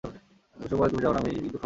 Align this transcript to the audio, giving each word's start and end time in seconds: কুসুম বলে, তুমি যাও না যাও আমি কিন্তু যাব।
কুসুম 0.61 0.77
বলে, 0.79 0.89
তুমি 0.91 1.03
যাও 1.03 1.13
না 1.15 1.19
যাও 1.19 1.19
আমি 1.23 1.29
কিন্তু 1.35 1.49
যাব। 1.53 1.59